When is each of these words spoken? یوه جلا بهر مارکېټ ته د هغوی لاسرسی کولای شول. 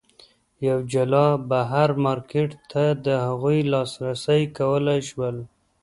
یوه 0.67 0.83
جلا 0.93 1.25
بهر 1.49 1.89
مارکېټ 2.05 2.51
ته 2.71 2.83
د 3.05 3.07
هغوی 3.25 3.57
لاسرسی 3.71 4.41
کولای 4.57 4.99
شول. 5.09 5.37